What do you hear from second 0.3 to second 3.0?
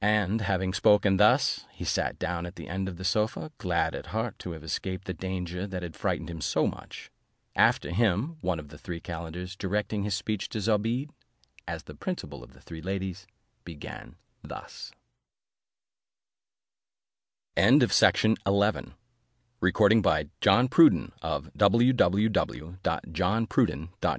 having spoken thus, he sat down at the end of